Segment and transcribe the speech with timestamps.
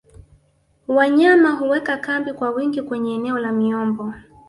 [0.87, 4.13] wanyama huweka kambi kwa wingi kwenye eneo la miombo